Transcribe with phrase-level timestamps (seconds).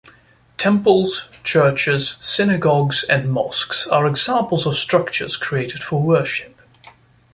[0.57, 6.59] Temples, churches, synagogues and mosques are examples of structures created for worship.